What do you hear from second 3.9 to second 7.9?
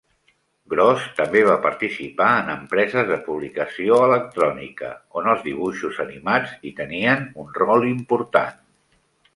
electrònica, on els dibuixos animats hi tenien un rol